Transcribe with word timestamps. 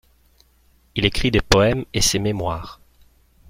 Il 0.95 1.05
écrit 1.05 1.29
des 1.29 1.41
poèmes, 1.41 1.85
et 1.93 2.01
ses 2.01 2.17
mémoires. 2.17 2.81